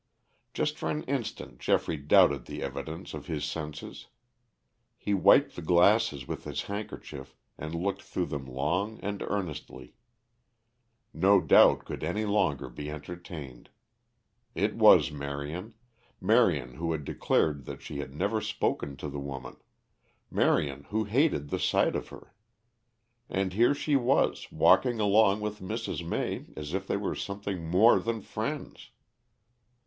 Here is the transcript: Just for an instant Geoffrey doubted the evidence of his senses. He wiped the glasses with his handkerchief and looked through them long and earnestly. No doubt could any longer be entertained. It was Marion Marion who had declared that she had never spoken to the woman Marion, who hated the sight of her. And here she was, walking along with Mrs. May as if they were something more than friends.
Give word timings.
Just 0.55 0.79
for 0.79 0.89
an 0.89 1.03
instant 1.03 1.59
Geoffrey 1.59 1.95
doubted 1.95 2.45
the 2.47 2.63
evidence 2.63 3.13
of 3.13 3.27
his 3.27 3.45
senses. 3.45 4.07
He 4.97 5.13
wiped 5.13 5.55
the 5.55 5.61
glasses 5.61 6.27
with 6.27 6.43
his 6.45 6.63
handkerchief 6.63 7.35
and 7.55 7.75
looked 7.75 8.01
through 8.01 8.25
them 8.25 8.47
long 8.47 8.99
and 9.01 9.21
earnestly. 9.21 9.93
No 11.13 11.39
doubt 11.39 11.85
could 11.85 12.03
any 12.03 12.25
longer 12.25 12.67
be 12.67 12.89
entertained. 12.89 13.69
It 14.55 14.73
was 14.73 15.11
Marion 15.11 15.75
Marion 16.19 16.77
who 16.77 16.93
had 16.93 17.05
declared 17.05 17.65
that 17.65 17.83
she 17.83 17.99
had 17.99 18.11
never 18.11 18.41
spoken 18.41 18.97
to 18.97 19.07
the 19.07 19.19
woman 19.19 19.57
Marion, 20.31 20.85
who 20.89 21.03
hated 21.03 21.49
the 21.51 21.59
sight 21.59 21.95
of 21.95 22.07
her. 22.07 22.33
And 23.29 23.53
here 23.53 23.75
she 23.75 23.95
was, 23.95 24.51
walking 24.51 24.99
along 24.99 25.41
with 25.41 25.59
Mrs. 25.59 26.03
May 26.03 26.47
as 26.57 26.73
if 26.73 26.87
they 26.87 26.97
were 26.97 27.13
something 27.13 27.63
more 27.69 27.99
than 27.99 28.21
friends. 28.21 28.89